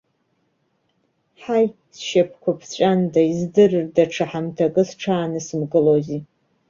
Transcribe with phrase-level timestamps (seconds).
[1.41, 6.21] Ҳаи, сшьапқәа ԥҵәанда, издырыр, даҽа ҳамҭакы сҽаанысымкылози!